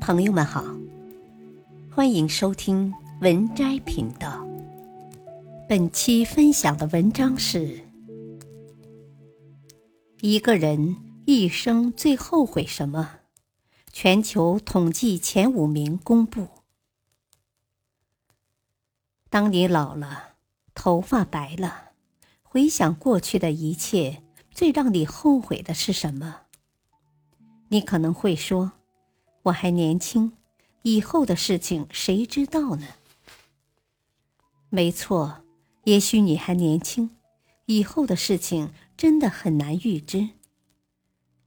[0.00, 0.64] 朋友们好，
[1.94, 4.44] 欢迎收听文摘频道。
[5.68, 7.84] 本期分享的文章是：
[10.22, 13.18] 一个人一生最后悔什么？
[13.92, 16.48] 全球统计前五名公布。
[19.28, 20.30] 当你老了，
[20.74, 21.90] 头发白了，
[22.42, 26.40] 回想过去的一切，最让你后悔的是什么？
[27.68, 28.72] 你可能会说
[29.44, 30.32] ：“我还年轻，
[30.82, 32.86] 以后的事情谁知道呢？”
[34.70, 35.44] 没错，
[35.84, 37.10] 也许你还年轻，
[37.66, 40.28] 以后的事情真的很难预知。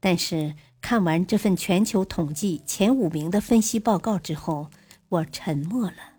[0.00, 4.68] 但是看完这份全球统计前五名的分析报告之后，
[5.08, 6.14] 我沉默了。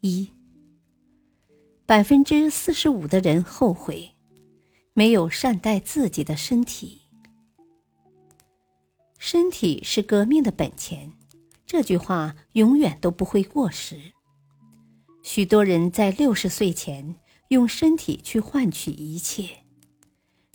[0.00, 0.32] 一，
[1.86, 4.16] 百分之四十五的人后悔
[4.94, 7.01] 没有善待自己的身体。
[9.24, 11.12] 身体是革命的本钱，
[11.64, 13.96] 这句话永远都不会过时。
[15.22, 17.14] 许多人在六十岁前
[17.46, 19.60] 用身体去换取一切，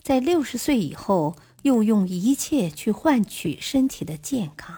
[0.02, 4.76] 在六十岁以后又用一切去换取身体的健康。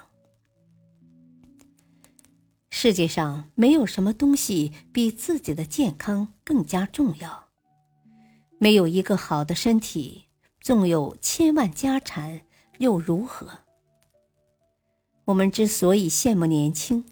[2.71, 7.49] 世界上没有什么东西比自己的健康更加重要。
[8.61, 10.27] 没有一个好的身体，
[10.61, 12.43] 纵有千万家产
[12.79, 13.51] 又如何？
[15.31, 17.05] 我们之所以羡慕年轻，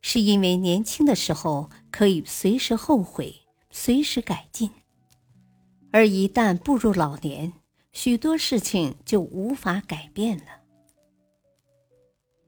[0.00, 4.70] 是因为年轻的时候可以随时后悔、随时改进；
[5.90, 7.52] 而一旦步入老年，
[7.92, 10.44] 许多事情就无法改变了。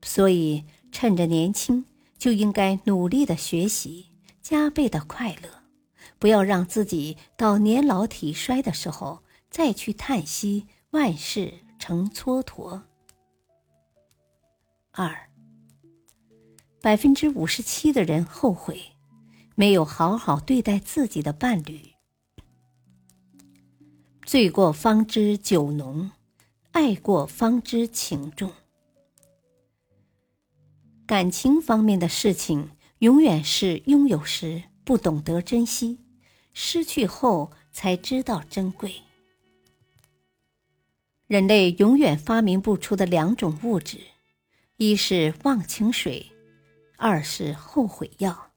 [0.00, 1.84] 所以，趁着年轻，
[2.16, 4.06] 就应该努力的学习，
[4.40, 5.62] 加倍的快乐，
[6.18, 12.84] 不要让自己到年老体衰的时候再去叹息万事成蹉跎。
[14.94, 15.30] 二，
[16.82, 18.78] 百分之五十七的人后悔
[19.54, 21.92] 没有好好对待自己的伴侣。
[24.26, 26.10] 醉过方知酒浓，
[26.72, 28.52] 爱过方知情重。
[31.06, 36.00] 感情方面的事情，永远是拥有时不懂得珍惜，
[36.52, 38.96] 失去后才知道珍贵。
[41.26, 44.11] 人类永远发明不出的两种物质。
[44.84, 46.32] 一是忘情水，
[46.96, 48.50] 二是后悔药。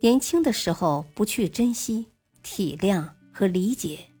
[0.00, 2.06] 年轻的时候不去珍惜、
[2.44, 4.12] 体谅和理解，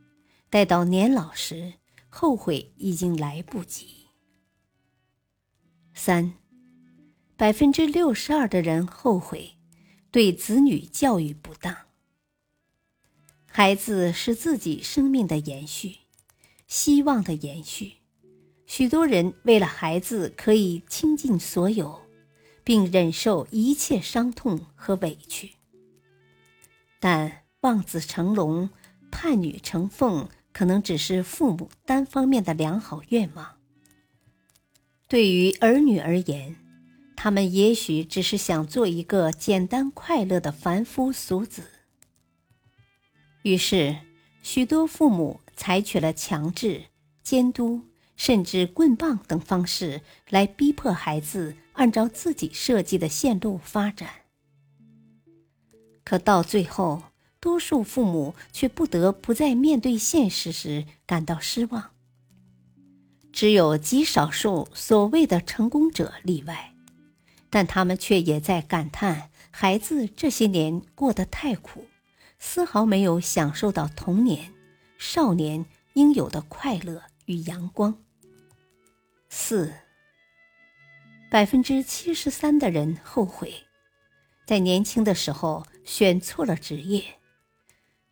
[0.50, 1.74] 待到年老时，
[2.08, 4.08] 后悔已经来不及。
[5.94, 6.34] 三，
[7.36, 9.52] 百分之六十二的人后悔
[10.10, 11.76] 对子女教育不当。
[13.46, 15.98] 孩子是自己生命的延续，
[16.66, 17.99] 希望的延续。
[18.70, 22.02] 许多人为了孩子可以倾尽所有，
[22.62, 25.50] 并忍受一切伤痛和委屈，
[27.00, 28.70] 但望子成龙、
[29.10, 33.56] 盼女成凤可能只是父母单方面的良好愿望。
[35.08, 36.54] 对于儿女而言，
[37.16, 41.64] 他们也许只是想做一个简单快乐的凡夫俗子。
[43.42, 43.96] 于是，
[44.44, 46.84] 许多父母采取了强制、
[47.24, 47.89] 监督。
[48.20, 54.10] 甚至棍棒等方式来逼迫孩子按照自己设计的线路发展，
[56.04, 57.04] 可到最后，
[57.40, 61.92] 多数父母却不得不在面对现实时感到失望。
[63.32, 66.74] 只有极少数所谓的成功者例外，
[67.48, 71.86] 但他们却也在感叹孩子这些年过得太苦，
[72.38, 74.52] 丝毫没有享受到童年、
[74.98, 75.64] 少年
[75.94, 77.96] 应有的快乐与阳光。
[79.50, 79.72] 四，
[81.28, 83.52] 百分之七十三的人后悔，
[84.46, 87.02] 在年轻的时候选错了职业。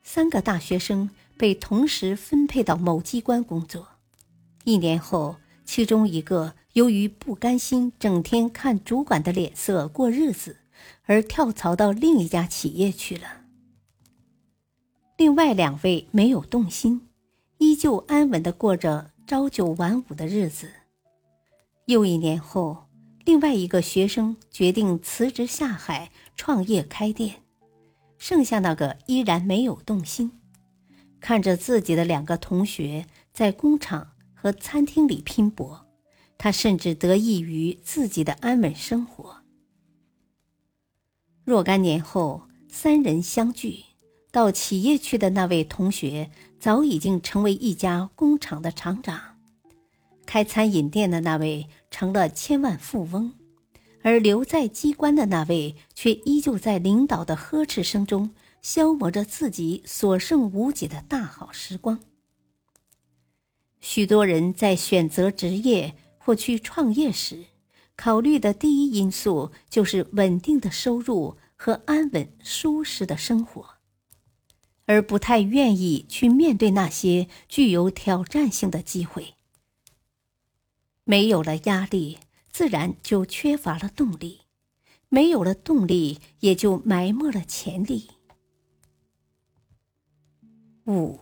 [0.03, 3.87] 三个大学生被同时分配到某机关工作，
[4.65, 10.57] 一年后，其中一个由于不甘心整天看主管的脸色过日子，
[11.05, 13.43] 而跳槽到另一家企业去了。
[15.17, 17.09] 另外两位没有动心，
[17.59, 20.69] 依旧安稳的过着朝九晚五的日子。
[21.89, 22.87] 又一年后，
[23.25, 27.37] 另外一个学生决定辞职下海创业开店，
[28.19, 30.31] 剩下那个依然没有动心。
[31.19, 35.87] 看着自己的两个同学在工厂和餐厅里拼搏，
[36.37, 39.39] 他甚至得益于自己的安稳生活。
[41.43, 43.83] 若干年后，三人相聚，
[44.31, 46.31] 到企业去的那位同学
[46.61, 49.39] 早已经成为一家工厂的厂长。
[50.27, 53.35] 开餐饮店的那位成了千万富翁，
[54.03, 62.01] 而留在机关的那位却依旧在领导的呵斥声中消磨着自己所剩无几的大好时光。
[63.81, 67.45] 许多人在选择职业或去创业时，
[67.97, 73.65] 考虑的第一因素就是稳定的收入和安稳舒适的生活，
[74.87, 79.35] 而不太愿意去面对那些具有挑战性的机会。
[81.11, 82.19] 没有了压力，
[82.51, 84.41] 自然就缺乏了动力；
[85.09, 88.11] 没有了动力，也就埋没了潜力。
[90.85, 91.19] 五。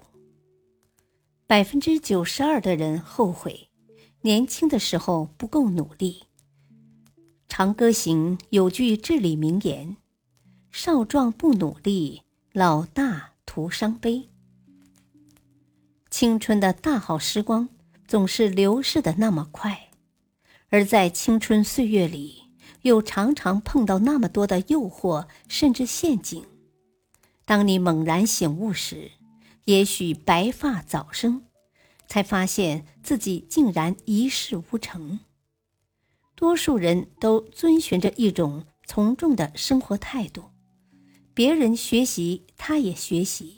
[1.46, 3.68] 百分之九十二的人后悔
[4.22, 6.24] 年轻的时候不够努力。
[7.46, 9.98] 《长歌行》有句至理名言
[10.72, 12.22] ：“少壮不努力，
[12.52, 14.30] 老大徒伤悲。”
[16.10, 17.68] 青春的大好时光
[18.06, 19.90] 总是流逝的那么快，
[20.68, 22.44] 而在青春岁月里，
[22.82, 26.44] 又常常碰到那么多的诱惑甚至陷阱。
[27.44, 29.12] 当你猛然醒悟时，
[29.64, 31.42] 也许白发早生，
[32.06, 35.20] 才发现自己竟然一事无成。
[36.34, 40.44] 多数人都遵循着一种从众的生活态度，
[41.34, 43.56] 别人学习他也学习，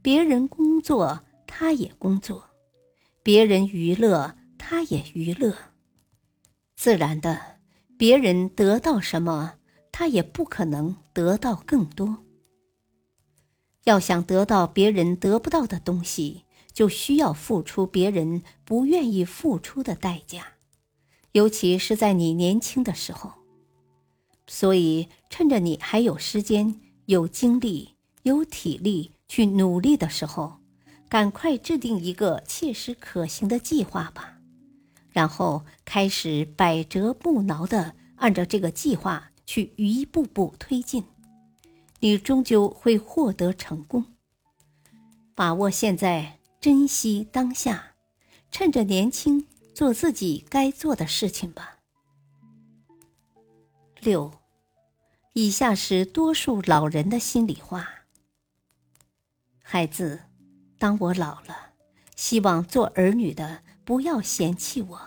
[0.00, 2.47] 别人工作他也工作，
[3.28, 5.54] 别人娱乐他也娱乐。
[6.76, 7.58] 自然的，
[7.98, 9.56] 别人得到什么，
[9.92, 12.24] 他也不可能得到更多。
[13.84, 20.54] 要想得到别人得不到的东西，就需要付出别人不愿意付出的代价，
[21.32, 23.34] 尤其是在你年轻的时候。
[24.46, 30.57] 所以，趁着你还有时间、有精力、有体力去努力的时候，
[31.08, 34.38] 赶快制定一个切实可行的计划吧，
[35.10, 41.04] 然后开始百折不挠的按照这个计划去一步步推进。
[42.00, 44.04] 你终究会获得成功。
[45.34, 47.94] 把握现在，珍惜当下，
[48.50, 51.78] 趁着年轻做自己该做的事情吧。
[54.00, 54.32] 六，
[55.32, 57.88] 以下是多数老人的心里话：
[59.60, 60.22] 孩子，
[60.78, 61.72] 当我老了，
[62.16, 65.00] 希望做儿女的不要嫌弃我。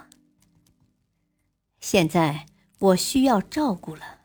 [1.80, 2.46] 现在
[2.80, 4.20] 我需要照顾了，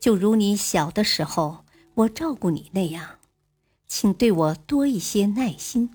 [0.00, 1.64] 就如你小的时候。
[1.98, 3.18] 我照顾你那样，
[3.88, 5.90] 请对我多一些耐心。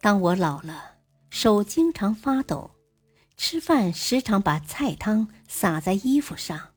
[0.00, 0.98] 当我老了，
[1.28, 2.70] 手经常发抖，
[3.36, 6.68] 吃饭时常把菜汤洒在衣服上，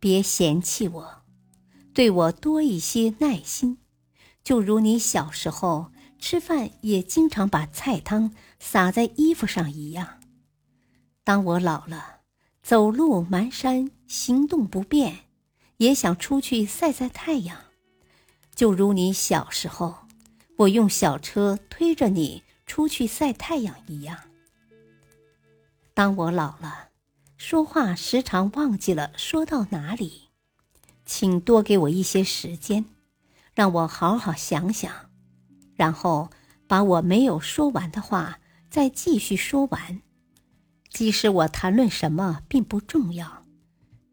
[0.00, 1.22] 别嫌弃我，
[1.94, 3.78] 对我多一些耐心，
[4.48, 10.20] 就如你小时候吃饭也经常把菜汤洒在衣服上一样。
[11.22, 12.20] 当我老了，
[12.62, 15.18] 走路蹒跚，行动不便。
[15.76, 17.58] 也想出去晒晒太阳，
[18.54, 19.94] 就如你小时候，
[20.56, 24.16] 我用小车推着你出去晒太阳一样。
[25.92, 26.88] 当我老了，
[27.36, 30.30] 说话时常忘记了说到哪里，
[31.04, 32.86] 请多给我一些时间，
[33.58, 35.10] 让我好好想想，
[35.74, 36.30] 然后
[36.68, 38.38] 把我没有说完的话
[38.70, 40.00] 再继续说完。
[40.90, 43.44] 即使我谈论什么并不重要。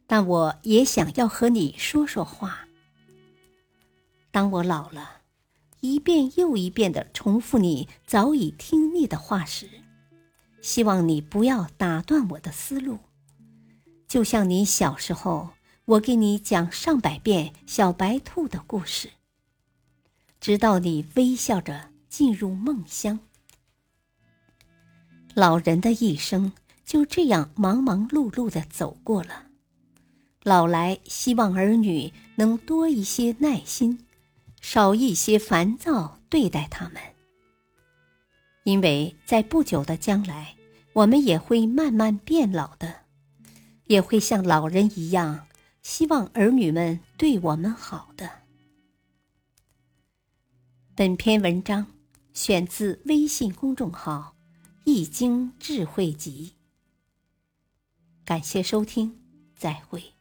[0.08, 2.62] 但我也想要和你说说话。
[4.32, 5.22] 当我老了，
[5.80, 9.70] 一遍又一遍的重复你早已听腻的话时，
[10.60, 12.98] 希望你不要打断我的思路。
[14.08, 15.52] 就像你小时候，
[15.86, 19.12] 我给你讲上百遍小白兔的故事，
[20.46, 23.20] 直到你微笑着进入梦乡。
[25.34, 26.54] 老人的一生
[26.86, 29.48] 就这样忙忙碌碌的走过了。
[30.44, 34.06] 老来希望儿女能多一些耐心，
[34.62, 37.02] 少一些烦躁对待他们，
[38.66, 40.56] 因为在不久的将来，
[40.94, 42.98] 我们也会慢慢变老的，
[43.88, 45.48] 也会像老人一样，
[45.82, 48.45] 希望儿女们对我们好的。
[50.98, 51.88] 本篇文章
[52.34, 54.38] 选自微信公众号
[54.86, 56.54] 《易经智慧集》，
[58.26, 59.20] 感谢收听，
[59.58, 60.15] 再会。